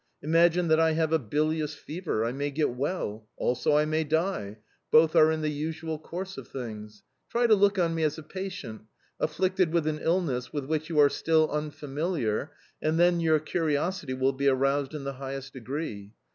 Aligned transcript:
Imagine 0.23 0.67
that 0.69 0.79
I 0.79 0.93
have 0.93 1.13
a 1.13 1.19
bilious 1.19 1.75
fever: 1.75 2.25
I 2.25 2.31
may 2.31 2.49
get 2.49 2.71
well; 2.71 3.27
also, 3.37 3.77
I 3.77 3.85
may 3.85 4.03
die; 4.03 4.57
both 4.89 5.15
are 5.15 5.31
in 5.31 5.41
the 5.41 5.51
usual 5.51 5.99
course 5.99 6.39
of 6.39 6.47
things. 6.47 7.03
Try 7.29 7.45
to 7.45 7.53
look 7.53 7.77
on 7.77 7.93
me 7.93 8.01
as 8.01 8.17
a 8.17 8.23
patient, 8.23 8.81
afflicted 9.19 9.71
with 9.71 9.85
an 9.85 9.99
illness 10.01 10.51
with 10.51 10.65
which 10.65 10.89
you 10.89 10.97
are 10.97 11.09
still 11.09 11.51
unfamiliar 11.51 12.51
and 12.81 12.99
then 12.99 13.19
your 13.19 13.37
curiosity 13.37 14.15
will 14.15 14.33
be 14.33 14.47
aroused 14.47 14.95
in 14.95 15.03
the 15.03 15.13
highest 15.21 15.53
degree. 15.53 16.13